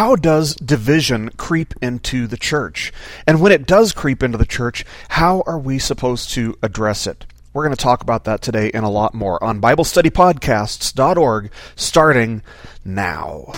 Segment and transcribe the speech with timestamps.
[0.00, 2.90] how does division creep into the church?
[3.26, 7.26] And when it does creep into the church, how are we supposed to address it?
[7.52, 12.42] We're going to talk about that today and a lot more on BibleStudyPodcasts.org starting
[12.82, 13.52] now.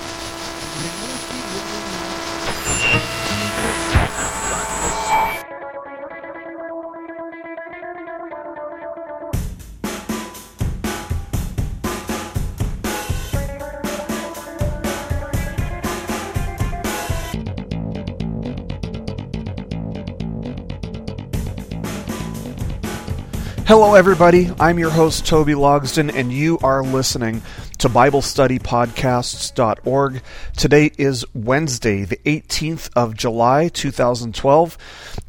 [23.65, 24.51] Hello, everybody.
[24.59, 27.43] I'm your host, Toby Logsden, and you are listening
[27.79, 30.23] to BibleStudyPodcasts.org.
[30.57, 34.77] Today is Wednesday, the 18th of July, 2012.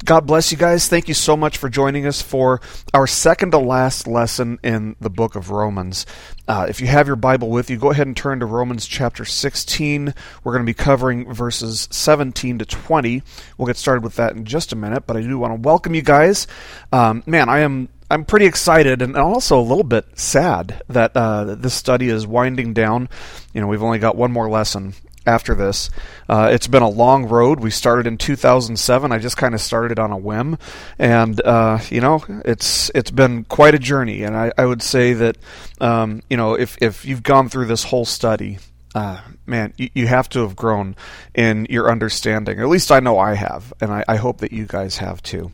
[0.04, 0.88] God bless you guys.
[0.88, 2.60] Thank you so much for joining us for
[2.92, 6.04] our second to last lesson in the book of Romans.
[6.46, 9.24] Uh, if you have your Bible with you, go ahead and turn to Romans chapter
[9.24, 10.14] 16.
[10.42, 13.22] We're going to be covering verses 17 to 20.
[13.56, 15.94] We'll get started with that in just a minute, but I do want to welcome
[15.94, 16.46] you guys.
[16.92, 21.54] Um, man, I am I'm pretty excited and also a little bit sad that uh,
[21.54, 23.08] this study is winding down.
[23.52, 24.94] You know, we've only got one more lesson
[25.26, 25.90] after this.
[26.28, 27.60] Uh, it's been a long road.
[27.60, 29.12] We started in 2007.
[29.12, 30.58] I just kind of started on a whim,
[30.98, 34.22] and uh, you know, it's it's been quite a journey.
[34.22, 35.36] And I, I would say that
[35.80, 38.58] um, you know, if if you've gone through this whole study,
[38.94, 40.96] uh, man, you, you, have to have grown
[41.34, 42.60] in your understanding.
[42.60, 45.52] At least I know I have, and I, I hope that you guys have too.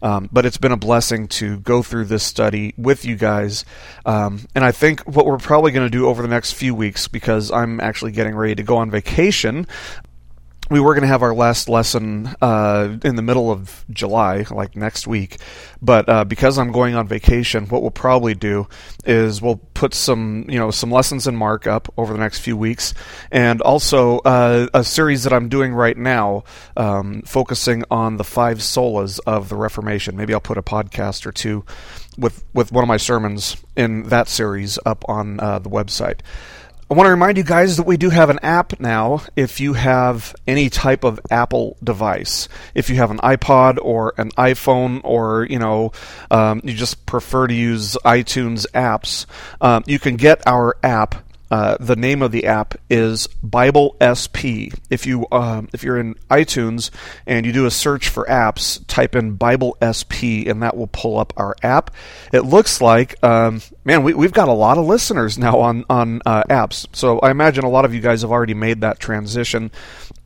[0.00, 3.64] Um, but it's been a blessing to go through this study with you guys.
[4.06, 7.08] Um, and I think what we're probably going to do over the next few weeks,
[7.08, 9.66] because I'm actually getting ready to go on vacation
[10.72, 14.74] we were going to have our last lesson uh, in the middle of July, like
[14.74, 15.38] next week.
[15.82, 18.68] But uh, because I'm going on vacation, what we'll probably do
[19.04, 22.94] is we'll put some, you know, some lessons in markup over the next few weeks,
[23.30, 26.44] and also uh, a series that I'm doing right now,
[26.76, 30.16] um, focusing on the five solas of the Reformation.
[30.16, 31.64] Maybe I'll put a podcast or two
[32.16, 36.20] with with one of my sermons in that series up on uh, the website.
[36.92, 39.72] I want to remind you guys that we do have an app now if you
[39.72, 42.50] have any type of Apple device.
[42.74, 45.92] If you have an iPod or an iPhone or, you know,
[46.30, 49.24] um, you just prefer to use iTunes apps,
[49.62, 51.14] um, you can get our app
[51.52, 54.72] uh, the name of the app is Bible SP.
[54.88, 56.88] If you um, if you're in iTunes
[57.26, 61.18] and you do a search for apps, type in Bible SP, and that will pull
[61.18, 61.90] up our app.
[62.32, 66.22] It looks like um, man, we, have got a lot of listeners now on on
[66.24, 66.86] uh, apps.
[66.96, 69.70] So I imagine a lot of you guys have already made that transition.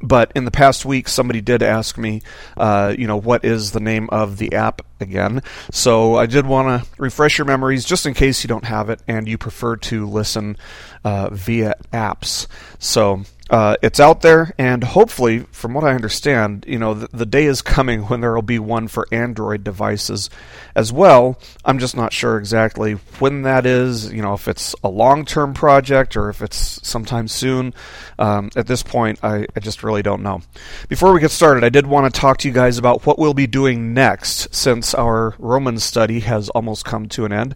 [0.02, 2.20] But in the past week, somebody did ask me,
[2.56, 5.42] uh, you know, what is the name of the app again?
[5.72, 9.00] So I did want to refresh your memories just in case you don't have it
[9.08, 10.58] and you prefer to listen
[11.06, 12.48] uh, via apps.
[12.80, 17.26] So uh, it's out there, and hopefully, from what I understand, you know, the, the
[17.26, 20.30] day is coming when there will be one for Android devices
[20.74, 21.38] as well.
[21.64, 24.12] I'm just not sure exactly when that is.
[24.12, 27.72] You know, if it's a long-term project or if it's sometime soon.
[28.18, 30.40] Um, at this point, I, I just really don't know.
[30.88, 33.34] Before we get started, I did want to talk to you guys about what we'll
[33.34, 37.54] be doing next, since our Roman study has almost come to an end.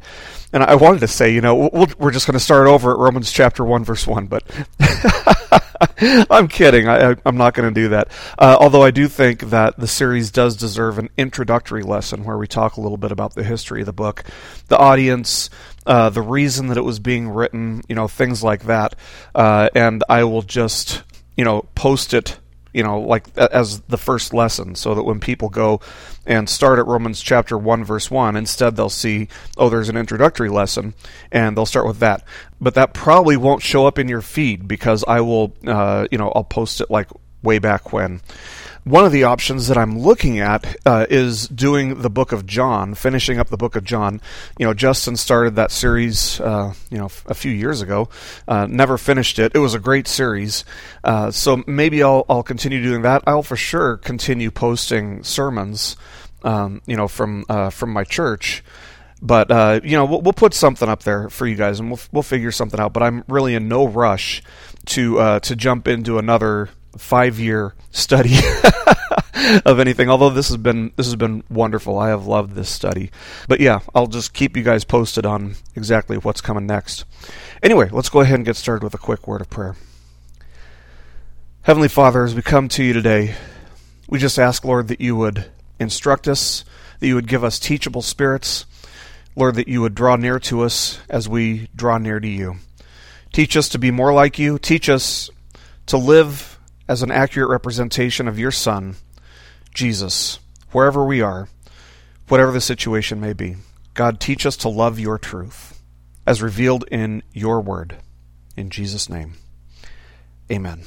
[0.52, 2.92] And I wanted to say, you know, we we are just going to start over
[2.92, 4.44] at Romans chapter one, verse one, but.
[6.02, 6.88] I'm kidding.
[6.88, 8.08] I, am not going to do that.
[8.38, 12.46] Uh, although I do think that the series does deserve an introductory lesson where we
[12.46, 14.24] talk a little bit about the history of the book,
[14.68, 15.48] the audience,
[15.86, 18.94] uh, the reason that it was being written, you know, things like that.
[19.34, 21.02] Uh, and I will just,
[21.36, 22.38] you know, post it
[22.72, 25.80] you know, like as the first lesson, so that when people go
[26.30, 29.26] and start at Romans chapter 1, verse 1, instead they'll see,
[29.56, 30.94] oh, there's an introductory lesson,
[31.32, 32.22] and they'll start with that.
[32.60, 36.30] But that probably won't show up in your feed because I will, uh, you know,
[36.32, 37.08] I'll post it like
[37.42, 38.20] way back when.
[38.84, 42.94] One of the options that I'm looking at uh, is doing the book of John,
[42.94, 44.22] finishing up the book of John.
[44.58, 48.08] You know, Justin started that series, uh, you know, a few years ago.
[48.48, 49.52] Uh, never finished it.
[49.54, 50.64] It was a great series.
[51.04, 53.22] Uh, so maybe I'll, I'll continue doing that.
[53.26, 55.96] I'll for sure continue posting sermons,
[56.44, 58.62] um, you know, from uh, from my church
[59.22, 62.00] but uh, you know we'll, we'll, put something up there for you guys and we'll
[62.10, 64.42] we'll figure something out but I'm really in no rush
[64.86, 68.36] to uh, to jump into another five year study
[69.64, 70.10] of anything.
[70.10, 71.98] Although this has been this has been wonderful.
[71.98, 73.10] I have loved this study.
[73.48, 77.04] But yeah, I'll just keep you guys posted on exactly what's coming next.
[77.62, 79.76] Anyway, let's go ahead and get started with a quick word of prayer.
[81.62, 83.34] Heavenly Father, as we come to you today,
[84.08, 86.64] we just ask, Lord, that you would instruct us,
[87.00, 88.66] that you would give us teachable spirits,
[89.34, 92.56] Lord, that you would draw near to us as we draw near to you.
[93.32, 94.58] Teach us to be more like you.
[94.58, 95.30] Teach us
[95.86, 98.96] to live as an accurate representation of your Son,
[99.72, 100.40] Jesus,
[100.72, 101.48] wherever we are,
[102.28, 103.56] whatever the situation may be.
[103.94, 105.80] God, teach us to love your truth
[106.26, 107.96] as revealed in your word.
[108.56, 109.34] In Jesus' name,
[110.50, 110.82] amen.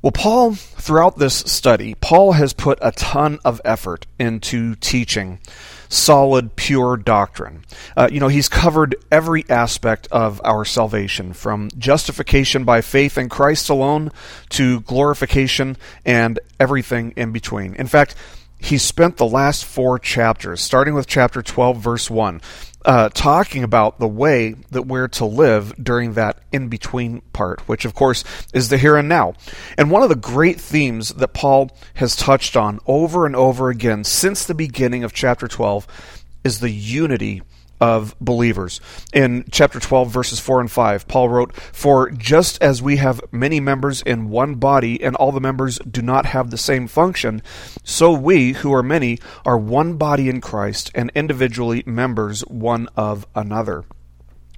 [0.00, 5.40] Well, Paul, throughout this study, Paul has put a ton of effort into teaching
[5.88, 7.64] solid, pure doctrine.
[7.96, 13.28] Uh, you know, he's covered every aspect of our salvation, from justification by faith in
[13.28, 14.12] Christ alone
[14.50, 17.74] to glorification and everything in between.
[17.74, 18.14] In fact,
[18.58, 22.40] he spent the last four chapters, starting with chapter 12, verse 1,
[22.88, 27.84] uh, talking about the way that we're to live during that in between part, which
[27.84, 28.24] of course
[28.54, 29.34] is the here and now.
[29.76, 34.04] And one of the great themes that Paul has touched on over and over again
[34.04, 35.86] since the beginning of chapter 12
[36.44, 37.42] is the unity
[37.80, 38.80] of believers.
[39.12, 43.60] In chapter 12, verses 4 and 5, Paul wrote, For just as we have many
[43.60, 47.42] members in one body, and all the members do not have the same function,
[47.84, 53.26] so we, who are many, are one body in Christ, and individually members one of
[53.34, 53.84] another.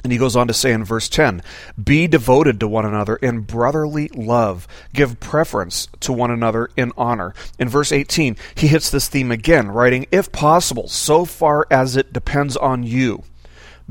[0.03, 1.43] And he goes on to say in verse 10
[1.83, 4.67] Be devoted to one another in brotherly love.
[4.93, 7.35] Give preference to one another in honor.
[7.59, 12.13] In verse 18, he hits this theme again, writing, If possible, so far as it
[12.13, 13.25] depends on you,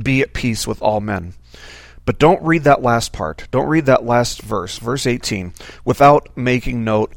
[0.01, 1.33] be at peace with all men.
[2.05, 3.47] But don't read that last part.
[3.51, 5.53] Don't read that last verse, verse 18,
[5.85, 7.13] without making note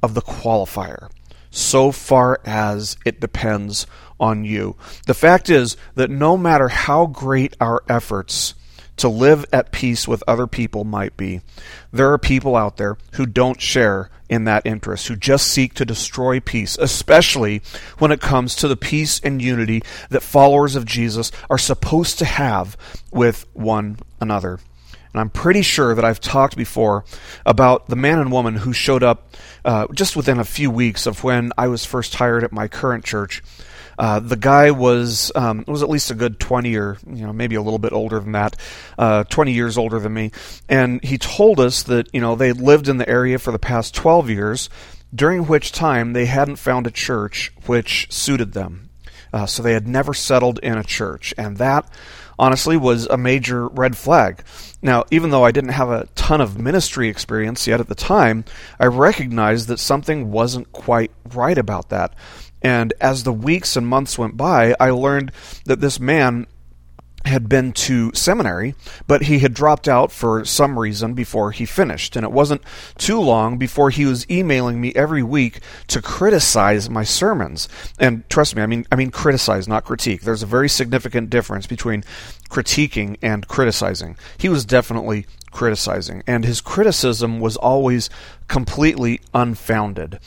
[0.00, 1.10] of the qualifier.
[1.50, 3.86] So far as it depends
[4.20, 4.76] on you.
[5.06, 8.54] The fact is that no matter how great our efforts
[8.96, 11.40] to live at peace with other people might be,
[11.92, 15.84] there are people out there who don't share in that interest, who just seek to
[15.84, 17.62] destroy peace, especially
[17.98, 22.24] when it comes to the peace and unity that followers of Jesus are supposed to
[22.24, 22.76] have
[23.10, 24.58] with one another.
[25.18, 27.04] And I'm pretty sure that I've talked before
[27.44, 29.34] about the man and woman who showed up
[29.64, 33.04] uh, just within a few weeks of when I was first hired at my current
[33.04, 33.42] church.
[33.98, 37.56] Uh, the guy was um, was at least a good twenty or you know maybe
[37.56, 38.54] a little bit older than that,
[38.96, 40.30] uh, twenty years older than me,
[40.68, 43.96] and he told us that you know they lived in the area for the past
[43.96, 44.70] twelve years,
[45.12, 48.88] during which time they hadn't found a church which suited them.
[49.32, 51.84] Uh, so they had never settled in a church, and that
[52.38, 54.42] honestly was a major red flag.
[54.80, 58.44] Now, even though I didn't have a ton of ministry experience yet at the time,
[58.78, 62.14] I recognized that something wasn't quite right about that.
[62.62, 65.32] And as the weeks and months went by, I learned
[65.64, 66.46] that this man
[67.24, 68.74] had been to seminary,
[69.06, 72.16] but he had dropped out for some reason before he finished.
[72.16, 72.62] And it wasn't
[72.96, 77.68] too long before he was emailing me every week to criticize my sermons.
[77.98, 80.22] And trust me, I mean I mean criticize, not critique.
[80.22, 82.04] There's a very significant difference between
[82.48, 84.16] critiquing and criticizing.
[84.38, 88.10] He was definitely criticizing, and his criticism was always
[88.48, 90.18] completely unfounded.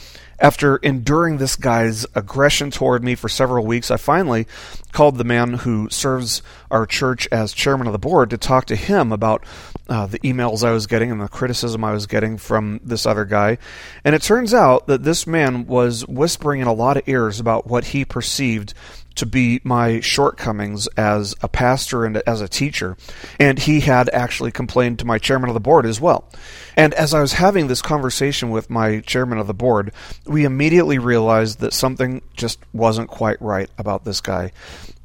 [0.41, 4.47] After enduring this guy's aggression toward me for several weeks, I finally
[4.91, 6.41] called the man who serves
[6.71, 9.45] our church as chairman of the board to talk to him about
[9.87, 13.23] uh, the emails I was getting and the criticism I was getting from this other
[13.23, 13.59] guy.
[14.03, 17.67] And it turns out that this man was whispering in a lot of ears about
[17.67, 18.73] what he perceived
[19.15, 22.97] to be my shortcomings as a pastor and as a teacher.
[23.39, 26.29] And he had actually complained to my chairman of the board as well.
[26.75, 29.91] And as I was having this conversation with my chairman of the board,
[30.25, 34.51] we immediately realized that something just wasn't quite right about this guy.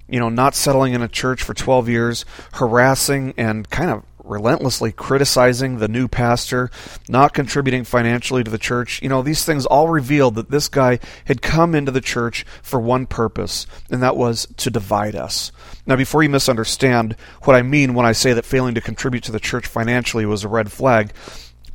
[0.09, 4.93] You know, not settling in a church for 12 years, harassing and kind of relentlessly
[4.93, 6.71] criticizing the new pastor,
[7.09, 9.01] not contributing financially to the church.
[9.03, 12.81] You know, these things all revealed that this guy had come into the church for
[12.81, 15.53] one purpose, and that was to divide us.
[15.87, 19.33] Now, before you misunderstand what I mean when I say that failing to contribute to
[19.33, 21.13] the church financially was a red flag,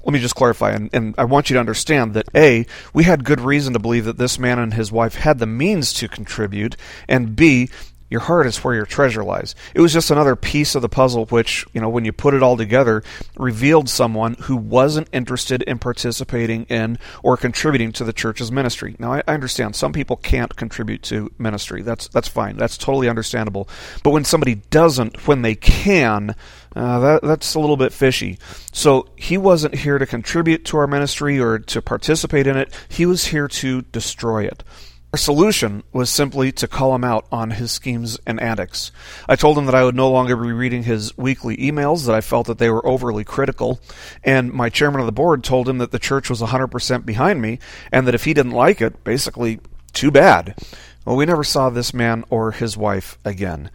[0.04, 3.24] let me just clarify, and, and, I want you to understand that A, we had
[3.24, 6.76] good reason to believe that this man and his wife had the means to contribute,
[7.08, 7.70] and B,
[8.12, 9.56] your heart is where your treasure lies.
[9.74, 12.44] It was just another piece of the puzzle, which, you know, when you put it
[12.44, 13.04] all together,
[13.38, 18.98] revealed someone who wasn't interested in participating in or contributing to the church's ministry.
[19.00, 21.82] Now, I, I understand some people can't contribute to ministry.
[21.84, 22.58] That's that's fine.
[22.58, 23.70] That's totally understandable.
[24.04, 26.36] But when somebody doesn't, when they can,
[26.76, 28.38] uh, that, that's a little bit fishy.
[28.74, 32.74] So he wasn't here to contribute to our ministry or to participate in it.
[32.90, 34.66] He was here to destroy it.
[35.14, 38.94] Our solution was simply to call him out on his schemes and antics.
[39.28, 42.22] I told him that I would no longer be reading his weekly emails, that I
[42.22, 43.82] felt that they were overly critical,
[44.24, 47.60] and my chairman of the board told him that the church was 100% behind me,
[47.92, 49.60] and that if he didn't like it, basically,
[49.92, 50.56] too bad.
[51.04, 53.70] Well, we never saw this man or his wife again.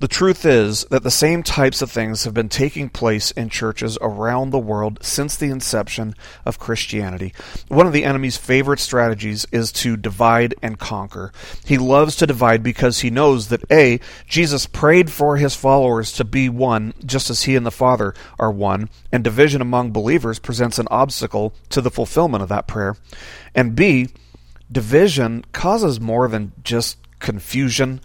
[0.00, 3.98] The truth is that the same types of things have been taking place in churches
[4.00, 6.14] around the world since the inception
[6.46, 7.34] of Christianity.
[7.68, 11.32] One of the enemy's favorite strategies is to divide and conquer.
[11.66, 16.24] He loves to divide because he knows that A, Jesus prayed for his followers to
[16.24, 20.78] be one, just as he and the Father are one, and division among believers presents
[20.78, 22.96] an obstacle to the fulfillment of that prayer.
[23.54, 24.08] And B,
[24.72, 28.00] division causes more than just confusion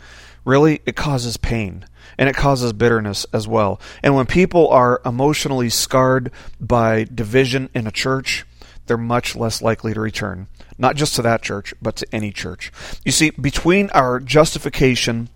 [0.46, 1.86] really it causes pain
[2.18, 3.82] and it causes bitterness as well.
[4.02, 8.46] And when people are emotionally scarred by division in a church,
[8.86, 10.48] they're much less likely to return.
[10.78, 12.72] Not just to that church, but to any church.
[13.04, 15.30] You see, between our justification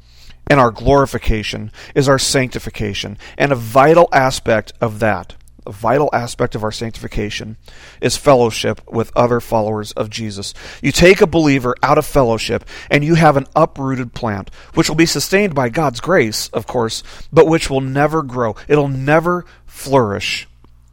[0.50, 3.18] and our glorification is our sanctification.
[3.38, 5.36] And a vital aspect of that
[5.72, 7.58] vital aspect of our sanctification
[8.02, 10.54] is fellowship with other followers of Jesus.
[10.82, 14.96] You take a believer out of fellowship and you have an uprooted plant, which will
[14.96, 18.56] be sustained by God's grace, of course, but which will never grow.
[18.68, 20.48] It'll never flourish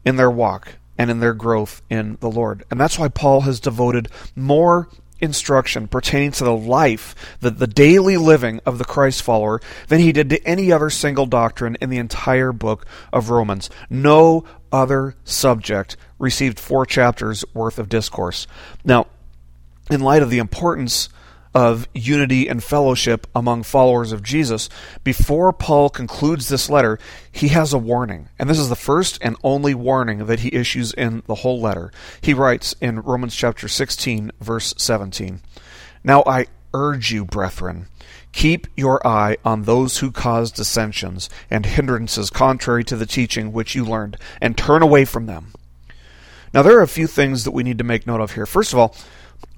[0.04, 2.64] in their walk and in their growth in the Lord.
[2.70, 4.88] And that's why Paul has devoted more
[5.20, 10.12] instruction pertaining to the life, the, the daily living of the Christ follower than he
[10.12, 13.70] did to any other single doctrine in the entire book of Romans.
[13.88, 18.46] No other subject received four chapters worth of discourse.
[18.84, 19.06] Now,
[19.90, 21.08] in light of the importance
[21.56, 24.68] of unity and fellowship among followers of Jesus,
[25.02, 26.98] before Paul concludes this letter,
[27.32, 28.28] he has a warning.
[28.38, 31.90] And this is the first and only warning that he issues in the whole letter.
[32.20, 35.40] He writes in Romans chapter 16, verse 17
[36.04, 37.86] Now I urge you, brethren,
[38.32, 43.74] keep your eye on those who cause dissensions and hindrances contrary to the teaching which
[43.74, 45.54] you learned, and turn away from them.
[46.52, 48.46] Now, there are a few things that we need to make note of here.
[48.46, 48.94] First of all,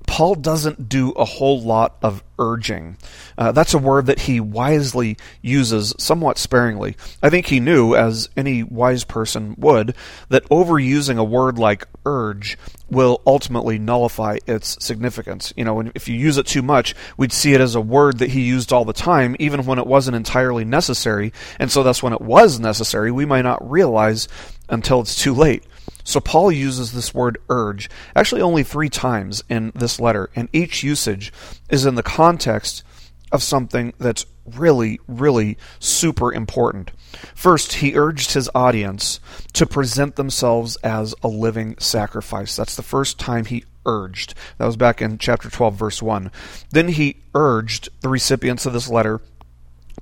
[0.08, 2.96] Paul doesn't do a whole lot of urging.
[3.36, 6.96] Uh, that's a word that he wisely uses somewhat sparingly.
[7.22, 9.94] I think he knew, as any wise person would,
[10.30, 12.56] that overusing a word like urge
[12.90, 15.52] will ultimately nullify its significance.
[15.56, 18.30] You know, if you use it too much, we'd see it as a word that
[18.30, 21.34] he used all the time, even when it wasn't entirely necessary.
[21.58, 24.26] And so that's when it was necessary, we might not realize
[24.70, 25.64] until it's too late.
[26.08, 30.82] So Paul uses this word urge actually only three times in this letter, and each
[30.82, 31.30] usage
[31.68, 32.82] is in the context
[33.30, 36.92] of something that's really, really super important.
[37.34, 39.20] First, he urged his audience
[39.52, 42.56] to present themselves as a living sacrifice.
[42.56, 44.32] That's the first time he urged.
[44.56, 46.32] That was back in chapter 12, verse 1.
[46.70, 49.20] Then he urged the recipients of this letter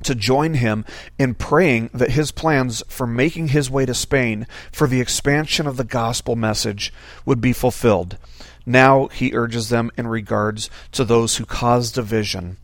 [0.02, 0.84] to join him
[1.18, 5.76] in praying that his plans for making his way to Spain for the expansion of
[5.76, 6.92] the gospel message
[7.24, 8.18] would be fulfilled.
[8.64, 12.56] Now he urges them in regards to those who cause division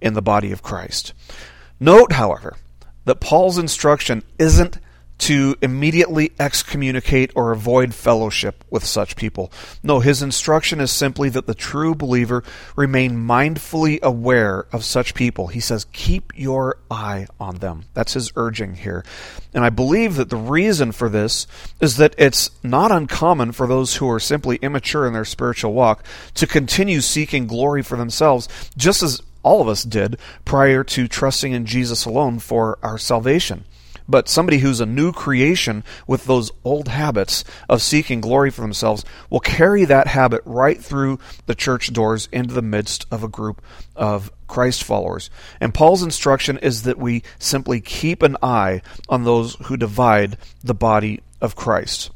[0.00, 1.12] in the body of Christ.
[1.80, 2.56] Note, however,
[3.04, 4.78] that Paul's instruction isn't
[5.18, 9.52] to immediately excommunicate or avoid fellowship with such people.
[9.82, 12.44] No, his instruction is simply that the true believer
[12.76, 15.48] remain mindfully aware of such people.
[15.48, 17.84] He says, keep your eye on them.
[17.94, 19.04] That's his urging here.
[19.52, 21.46] And I believe that the reason for this
[21.80, 26.04] is that it's not uncommon for those who are simply immature in their spiritual walk
[26.34, 31.52] to continue seeking glory for themselves, just as all of us did prior to trusting
[31.52, 33.64] in Jesus alone for our salvation.
[34.08, 39.04] But somebody who's a new creation with those old habits of seeking glory for themselves
[39.28, 43.60] will carry that habit right through the church doors into the midst of a group
[43.94, 45.28] of Christ followers.
[45.60, 50.74] And Paul's instruction is that we simply keep an eye on those who divide the
[50.74, 52.10] body of Christ.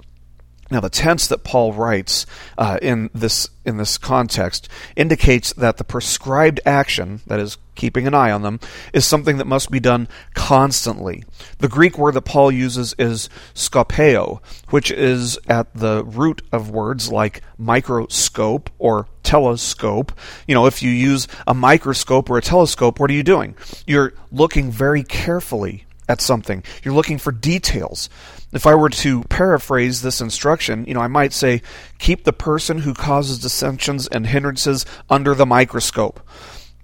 [0.73, 2.25] Now, the tense that Paul writes
[2.57, 8.14] uh, in this in this context indicates that the prescribed action, that is, keeping an
[8.14, 8.59] eye on them,
[8.95, 11.25] is something that must be done constantly.
[11.59, 17.12] The Greek word that Paul uses is skopeo, which is at the root of words
[17.12, 20.11] like microscope or telescope.
[20.49, 23.57] You know, if you use a microscope or a telescope, what are you doing?
[23.87, 26.62] You're looking very carefully at something.
[26.82, 28.09] You're looking for details.
[28.52, 31.62] If I were to paraphrase this instruction, you know, I might say,
[31.99, 36.21] keep the person who causes dissensions and hindrances under the microscope.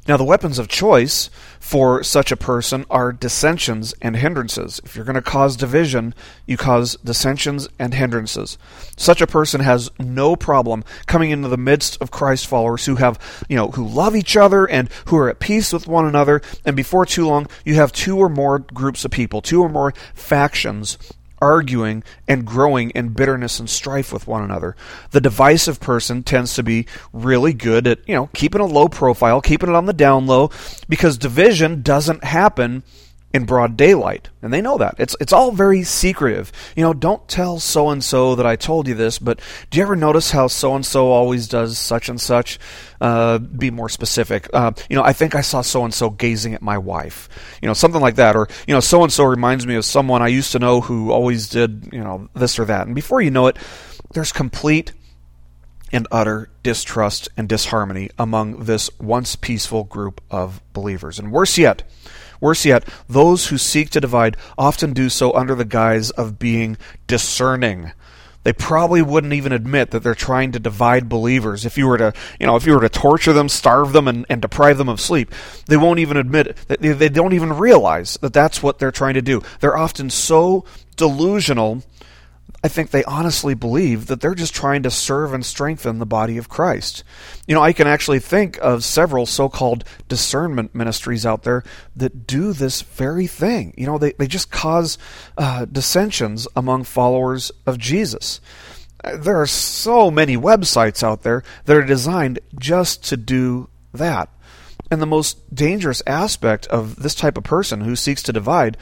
[0.09, 1.29] Now, the weapons of choice
[1.61, 4.81] for such a person are dissensions and hindrances.
[4.83, 6.15] If you're going to cause division,
[6.47, 8.57] you cause dissensions and hindrances.
[8.97, 13.19] Such a person has no problem coming into the midst of Christ followers who have,
[13.51, 16.41] you know, who love each other and who are at peace with one another.
[16.65, 19.93] And before too long, you have two or more groups of people, two or more
[20.15, 20.97] factions
[21.41, 24.77] arguing and growing in bitterness and strife with one another.
[25.11, 29.41] The divisive person tends to be really good at, you know, keeping a low profile,
[29.41, 30.51] keeping it on the down low,
[30.89, 32.83] because division doesn't happen
[33.35, 34.95] in broad daylight, and they know that.
[34.99, 36.51] It's it's all very secretive.
[36.75, 39.83] You know, don't tell so and so that I told you this, but do you
[39.83, 42.59] ever notice how so and so always does such and such?
[43.01, 44.49] Uh, be more specific.
[44.53, 47.29] Uh, you know, I think I saw so and so gazing at my wife.
[47.61, 50.23] You know, something like that, or you know, so and so reminds me of someone
[50.23, 53.31] I used to know who always did you know this or that, and before you
[53.31, 53.59] know it,
[54.15, 54.93] there's complete
[55.93, 61.19] and utter distrust and disharmony among this once peaceful group of believers.
[61.19, 61.83] And worse yet,
[62.41, 66.77] worse yet, those who seek to divide often do so under the guise of being
[67.07, 67.93] discerning.
[68.45, 71.67] They probably wouldn't even admit that they're trying to divide believers.
[71.67, 74.25] If you were to, you know, if you were to torture them, starve them, and,
[74.31, 75.35] and deprive them of sleep,
[75.67, 79.15] they won't even admit that they, they don't even realize that that's what they're trying
[79.15, 79.43] to do.
[79.61, 80.65] They're often so
[80.97, 81.83] delusional
[82.63, 86.39] I think they honestly believe that they're just trying to serve and strengthen the body
[86.39, 87.05] of Christ.
[87.47, 91.63] You know, I can actually think of several so called discernment ministries out there
[91.95, 93.75] that do this very thing.
[93.77, 94.99] You know, they, they just cause
[95.37, 98.41] uh, dissensions among followers of Jesus.
[99.05, 104.31] There are so many websites out there that are designed just to do that.
[104.91, 108.77] And the most dangerous aspect of this type of person who seeks to divide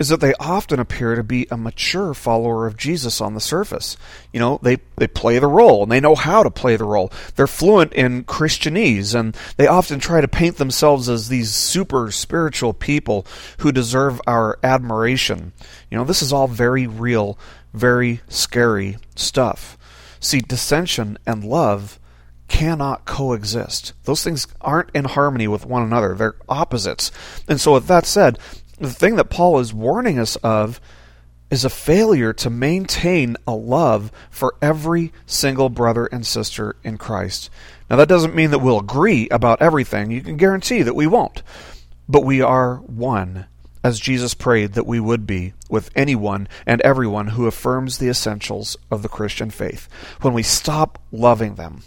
[0.00, 3.98] is that they often appear to be a mature follower of Jesus on the surface.
[4.32, 7.12] You know, they, they play the role and they know how to play the role.
[7.36, 12.72] They're fluent in Christianese and they often try to paint themselves as these super spiritual
[12.72, 13.26] people
[13.58, 15.52] who deserve our admiration.
[15.90, 17.38] You know, this is all very real,
[17.74, 19.76] very scary stuff.
[20.18, 22.00] See, dissension and love
[22.48, 23.92] cannot coexist.
[24.04, 26.14] Those things aren't in harmony with one another.
[26.14, 27.12] They're opposites.
[27.46, 28.38] And so, with that said,
[28.80, 30.80] the thing that Paul is warning us of
[31.50, 37.50] is a failure to maintain a love for every single brother and sister in Christ.
[37.88, 40.10] Now, that doesn't mean that we'll agree about everything.
[40.10, 41.42] You can guarantee that we won't.
[42.08, 43.46] But we are one,
[43.82, 48.76] as Jesus prayed that we would be with anyone and everyone who affirms the essentials
[48.90, 49.88] of the Christian faith.
[50.22, 51.82] When we stop loving them,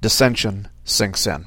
[0.00, 1.46] dissension sinks in.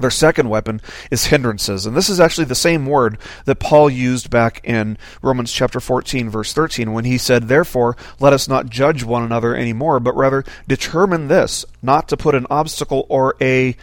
[0.00, 1.84] Their second weapon is hindrances.
[1.84, 6.30] And this is actually the same word that Paul used back in Romans chapter 14
[6.30, 10.42] verse 13 when he said, "Therefore, let us not judge one another anymore, but rather
[10.66, 13.76] determine this, not to put an obstacle or a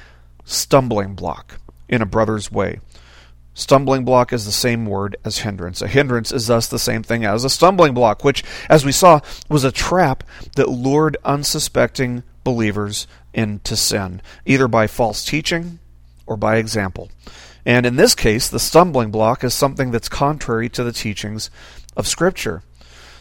[0.43, 2.79] stumbling block in a brother's way."
[3.53, 5.83] Stumbling block is the same word as hindrance.
[5.83, 9.19] A hindrance is thus the same thing as a stumbling block, which, as we saw,
[9.49, 10.23] was a trap
[10.55, 15.79] that lured unsuspecting believers into sin, either by false teaching
[16.27, 17.09] or by example.
[17.65, 21.49] And in this case, the stumbling block is something that's contrary to the teachings
[21.95, 22.63] of Scripture.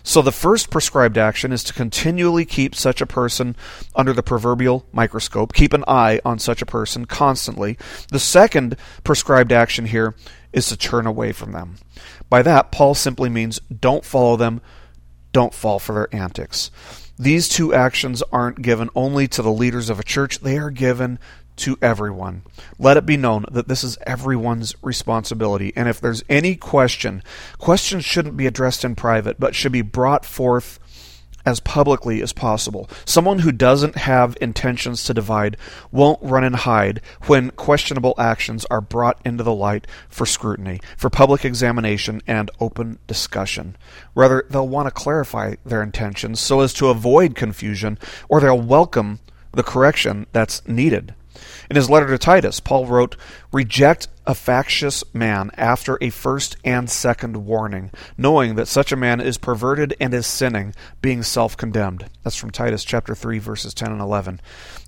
[0.06, 3.56] So the first prescribed action is to continually keep such a person
[3.96, 7.76] under the proverbial microscope, keep an eye on such a person constantly.
[8.12, 10.14] The second prescribed action here
[10.52, 11.78] is to turn away from them.
[12.30, 14.60] By that, Paul simply means don't follow them,
[15.32, 16.70] don't fall for their antics.
[17.18, 21.18] These two actions aren't given only to the leaders of a church, they are given
[21.56, 22.42] to everyone.
[22.78, 25.72] Let it be known that this is everyone's responsibility.
[25.74, 27.22] And if there's any question,
[27.58, 30.78] questions shouldn't be addressed in private, but should be brought forth
[31.46, 32.90] as publicly as possible.
[33.04, 35.56] Someone who doesn't have intentions to divide
[35.92, 41.08] won't run and hide when questionable actions are brought into the light for scrutiny, for
[41.08, 43.76] public examination, and open discussion.
[44.14, 47.96] Rather, they'll want to clarify their intentions so as to avoid confusion,
[48.28, 49.20] or they'll welcome
[49.52, 51.14] the correction that's needed.
[51.70, 53.16] In his letter to Titus, Paul wrote,
[53.52, 59.20] Reject a factious man after a first and second warning, knowing that such a man
[59.20, 62.06] is perverted and is sinning, being self condemned.
[62.22, 64.40] That's from Titus chapter 3, verses 10 and 11.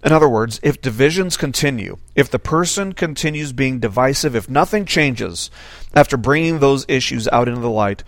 [0.04, 5.50] In other words, if divisions continue, if the person continues being divisive, if nothing changes
[5.94, 8.02] after bringing those issues out into the light,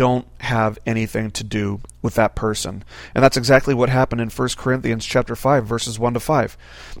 [0.00, 2.82] don't have anything to do with that person.
[3.14, 6.56] And that's exactly what happened in 1 Corinthians chapter 5 verses 1 to 5.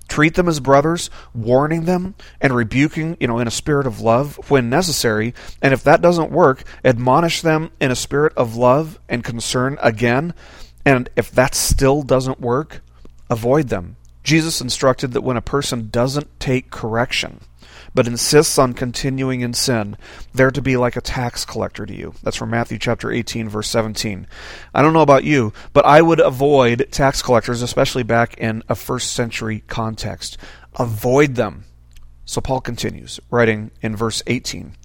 [0.06, 4.38] Treat them as brothers, warning them and rebuking, you know, in a spirit of love
[4.50, 5.32] when necessary,
[5.62, 10.34] and if that doesn't work, admonish them in a spirit of love and concern again.
[10.84, 12.82] And if that still doesn't work,
[13.30, 13.96] avoid them.
[14.24, 17.40] Jesus instructed that when a person doesn't take correction,
[17.94, 19.96] but insists on continuing in sin,
[20.32, 22.14] they're to be like a tax collector to you.
[22.22, 24.26] That's from Matthew chapter 18, verse 17.
[24.74, 28.74] I don't know about you, but I would avoid tax collectors, especially back in a
[28.74, 30.38] first century context.
[30.78, 31.64] Avoid them.
[32.24, 34.76] So Paul continues, writing in verse 18.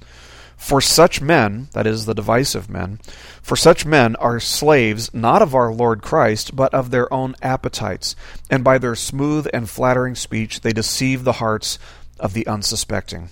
[0.58, 3.00] For such men, that is, the divisive men,
[3.42, 8.16] for such men are slaves not of our Lord Christ, but of their own appetites,
[8.50, 11.78] and by their smooth and flattering speech they deceive the hearts
[12.20, 13.30] of the unsuspecting.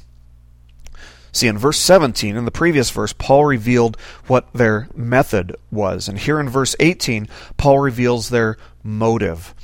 [1.31, 6.07] See, in verse 17, in the previous verse, Paul revealed what their method was.
[6.07, 9.55] And here in verse 18, Paul reveals their motive.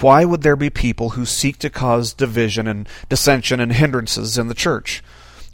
[0.00, 4.46] Why would there be people who seek to cause division and dissension and hindrances in
[4.46, 5.02] the church?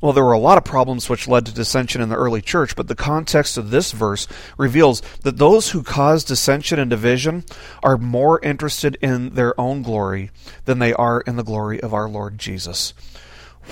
[0.03, 2.75] Well, there were a lot of problems which led to dissension in the early church,
[2.75, 4.27] but the context of this verse
[4.59, 7.45] reveals that those who cause dissension and division
[7.85, 10.33] are more interested in their own glory
[10.65, 12.93] than they are in the glory of our Lord Jesus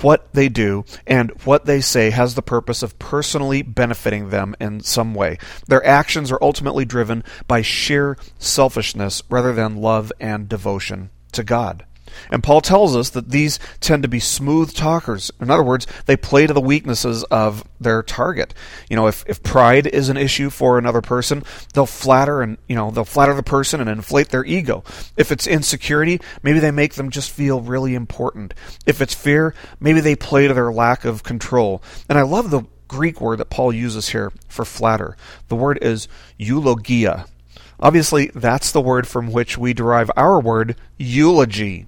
[0.03, 4.81] what they do and what they say has the purpose of personally benefiting them in
[4.81, 5.37] some way.
[5.67, 11.85] Their actions are ultimately driven by sheer selfishness rather than love and devotion to God.
[12.31, 15.31] And Paul tells us that these tend to be smooth talkers.
[15.41, 18.55] In other words, they play to the weaknesses of their target.
[18.89, 21.43] You know, if, if pride is an issue for another person,
[21.75, 24.85] they'll flatter and, you know, they'll flatter the person and inflate their ego.
[25.17, 28.55] If it's insecurity, maybe they make them just feel really important.
[28.87, 31.83] If it's fear, maybe they play to their lack of control.
[32.09, 35.17] And I love the Greek word that Paul uses here for flatter.
[35.49, 37.27] The word is eulogia.
[37.79, 41.87] Obviously, that's the word from which we derive our word eulogy.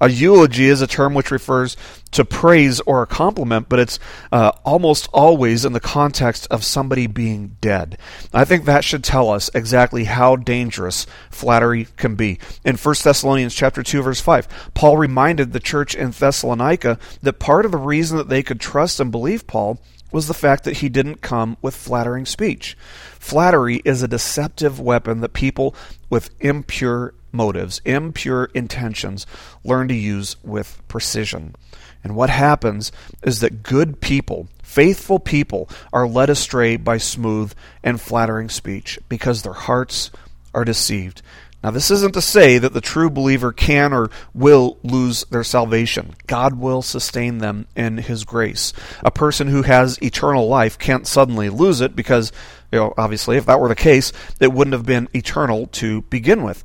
[0.00, 1.76] A eulogy is a term which refers
[2.10, 3.98] to praise or a compliment, but it's
[4.32, 7.96] uh, almost always in the context of somebody being dead.
[8.32, 12.38] I think that should tell us exactly how dangerous flattery can be.
[12.64, 17.64] In 1 Thessalonians chapter 2 verse 5, Paul reminded the church in Thessalonica that part
[17.64, 19.80] of the reason that they could trust and believe Paul
[20.14, 22.76] was the fact that he didn't come with flattering speech.
[23.18, 25.74] Flattery is a deceptive weapon that people
[26.08, 29.26] with impure motives, impure intentions,
[29.64, 31.56] learn to use with precision.
[32.04, 32.92] And what happens
[33.24, 39.42] is that good people, faithful people, are led astray by smooth and flattering speech because
[39.42, 40.12] their hearts
[40.54, 41.22] are deceived.
[41.64, 46.14] Now, this isn't to say that the true believer can or will lose their salvation.
[46.26, 48.72] God will sustain them in His grace.
[49.00, 52.30] A person who has eternal life can't suddenly lose it because,
[52.70, 56.44] you know, obviously, if that were the case, it wouldn't have been eternal to begin
[56.44, 56.62] with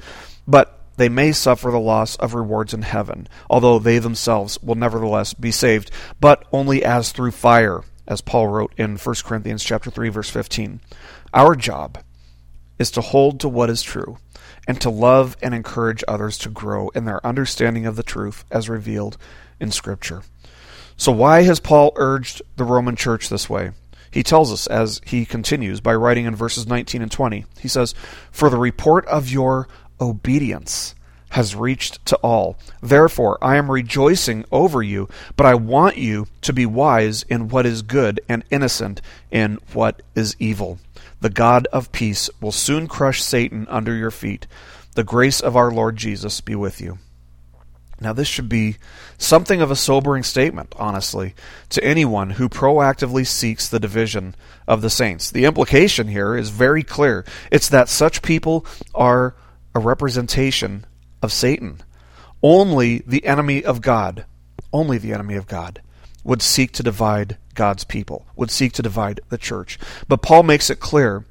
[0.50, 5.34] but they may suffer the loss of rewards in heaven, although they themselves will nevertheless
[5.34, 10.10] be saved, but only as through fire, as Paul wrote in 1 Corinthians chapter 3
[10.10, 10.82] verse 15.
[11.34, 12.00] Our job
[12.80, 14.18] is to hold to what is true
[14.70, 18.70] and to love and encourage others to grow in their understanding of the truth as
[18.70, 19.18] revealed
[19.60, 20.22] in scripture.
[20.96, 23.72] So why has Paul urged the Roman church this way?
[24.12, 27.46] He tells us as he continues by writing in verses 19 and 20.
[27.60, 27.96] He says,
[28.30, 29.68] For the report of your
[30.00, 30.94] obedience
[31.30, 32.56] has reached to all.
[32.80, 37.66] Therefore, I am rejoicing over you, but I want you to be wise in what
[37.66, 39.02] is good and innocent
[39.32, 40.78] in what is evil.
[41.22, 44.48] The God of peace will soon crush Satan under your feet.
[44.96, 46.98] The grace of our Lord Jesus be with you.
[48.02, 48.78] Now, this should be
[49.18, 51.36] something of a sobering statement, honestly,
[51.70, 54.36] to anyone who proactively seeks the division
[54.68, 55.30] of the saints.
[55.30, 59.36] The implication here is very clear it's that such people are
[59.76, 60.86] a representation
[61.22, 61.82] of Satan.
[62.42, 64.26] Only the enemy of God,
[64.72, 65.82] only the enemy of God,
[66.24, 69.78] would seek to divide God's people, would seek to divide the church.
[70.08, 71.26] But Paul makes it clear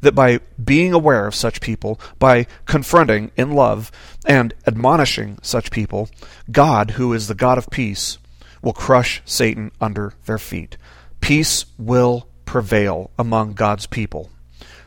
[0.00, 3.92] that by being aware of such people, by confronting in love
[4.24, 6.08] and admonishing such people,
[6.50, 8.16] God, who is the God of peace,
[8.62, 10.78] will crush Satan under their feet.
[11.20, 14.30] Peace will prevail among God's people.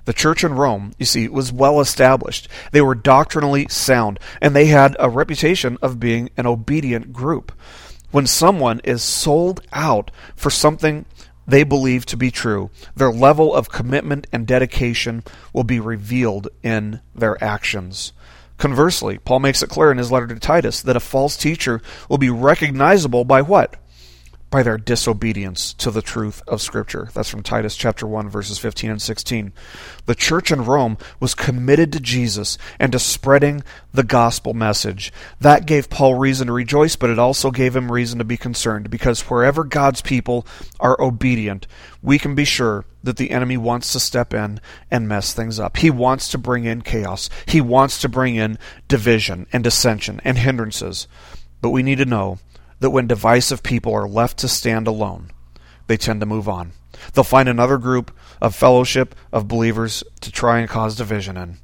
[0.06, 2.48] The church in Rome, you see, was well established.
[2.72, 7.52] They were doctrinally sound, and they had a reputation of being an obedient group.
[8.12, 11.06] When someone is sold out for something
[11.48, 17.02] they believe to be true, their level of commitment and dedication will be revealed in
[17.16, 18.12] their actions.
[18.58, 22.18] Conversely, Paul makes it clear in his letter to Titus that a false teacher will
[22.18, 23.76] be recognizable by what?
[24.50, 27.10] By their disobedience to the truth of Scripture.
[27.14, 29.52] That's from Titus chapter 1, verses 15 and 16.
[30.06, 35.12] The church in Rome was committed to Jesus and to spreading the gospel message.
[35.42, 38.90] That gave Paul reason to rejoice, but it also gave him reason to be concerned,
[38.90, 40.48] because wherever God's people
[40.80, 41.68] are obedient,
[42.02, 45.78] we can be sure that the enemy wants to step in and mess things up.
[45.78, 47.30] He wants to bring in chaos.
[47.46, 48.58] He wants to bring in
[48.88, 51.08] division and dissension and hindrances.
[51.60, 52.40] But we need to know
[52.80, 55.32] that when divisive people are left to stand alone,
[55.88, 56.74] they tend to move on.
[57.14, 58.12] They'll find another group
[58.42, 61.58] of fellowship of believers to try and cause division in.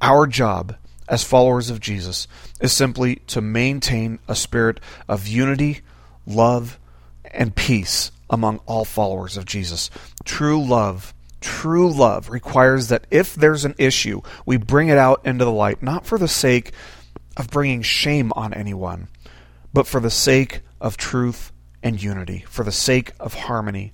[0.00, 0.76] Our job
[1.08, 2.26] as followers of Jesus
[2.60, 5.80] is simply to maintain a spirit of unity,
[6.26, 6.78] love,
[7.30, 9.90] and peace among all followers of Jesus.
[10.24, 15.44] True love, true love requires that if there's an issue, we bring it out into
[15.44, 16.72] the light, not for the sake
[17.36, 19.08] of bringing shame on anyone,
[19.74, 23.92] but for the sake of truth and unity for the sake of harmony.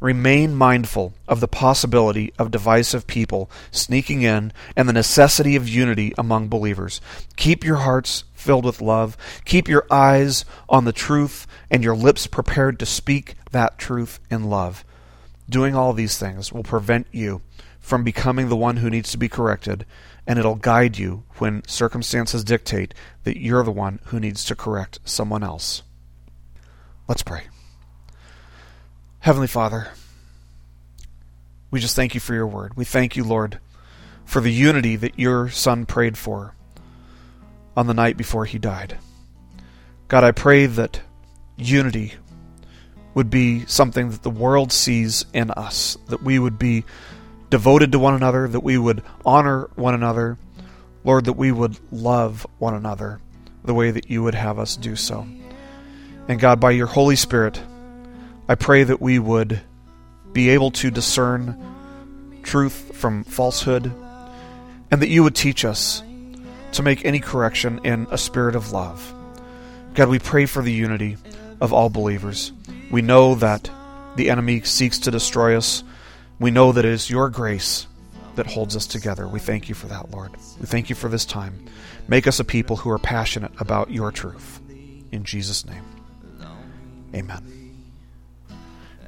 [0.00, 6.12] Remain mindful of the possibility of divisive people sneaking in and the necessity of unity
[6.16, 7.00] among believers.
[7.36, 9.16] Keep your hearts filled with love.
[9.44, 14.44] Keep your eyes on the truth and your lips prepared to speak that truth in
[14.44, 14.84] love.
[15.48, 17.42] Doing all these things will prevent you
[17.78, 19.84] from becoming the one who needs to be corrected,
[20.30, 25.00] and it'll guide you when circumstances dictate that you're the one who needs to correct
[25.04, 25.82] someone else.
[27.08, 27.48] Let's pray.
[29.18, 29.88] Heavenly Father,
[31.72, 32.76] we just thank you for your word.
[32.76, 33.58] We thank you, Lord,
[34.24, 36.54] for the unity that your Son prayed for
[37.76, 38.98] on the night before he died.
[40.06, 41.00] God, I pray that
[41.56, 42.14] unity
[43.14, 46.84] would be something that the world sees in us, that we would be
[47.50, 50.38] devoted to one another, that we would honor one another,
[51.04, 53.20] Lord, that we would love one another
[53.64, 55.26] the way that you would have us do so.
[56.28, 57.60] And God, by your Holy Spirit,
[58.48, 59.60] I pray that we would
[60.32, 63.92] be able to discern truth from falsehood,
[64.90, 66.02] and that you would teach us
[66.72, 69.14] to make any correction in a spirit of love.
[69.94, 71.16] God, we pray for the unity
[71.60, 72.52] of all believers.
[72.90, 73.70] We know that
[74.16, 75.82] the enemy seeks to destroy us.
[76.40, 77.86] We know that it is your grace
[78.34, 79.28] that holds us together.
[79.28, 80.32] We thank you for that, Lord.
[80.58, 81.66] We thank you for this time.
[82.08, 84.60] Make us a people who are passionate about your truth.
[85.12, 85.84] In Jesus' name,
[87.14, 87.59] amen.